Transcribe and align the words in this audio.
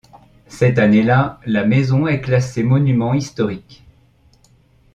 Cette 0.47 0.79
année-là, 0.79 1.39
la 1.45 1.63
maison 1.63 2.07
est 2.07 2.21
classée 2.21 2.63
monument 2.63 3.13
historique. 3.13 3.85